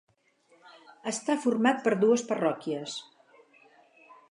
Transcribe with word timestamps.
Està 1.11 1.35
format 1.43 1.85
per 1.87 1.95
dues 2.05 2.25
parròquies: 2.33 2.99